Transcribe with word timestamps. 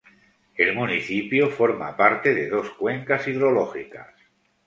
El 0.55 0.73
municipio 0.73 1.51
forma 1.51 1.95
parte 1.95 2.33
de 2.33 2.49
dos 2.49 2.71
cuencas 2.71 3.27
hidrológicas. 3.27 4.07